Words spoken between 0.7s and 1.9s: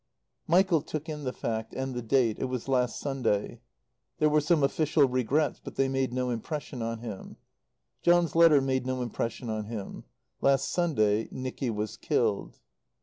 took in the fact,